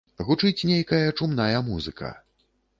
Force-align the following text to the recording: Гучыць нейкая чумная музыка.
Гучыць 0.29 0.65
нейкая 0.69 1.05
чумная 1.19 1.55
музыка. 1.71 2.13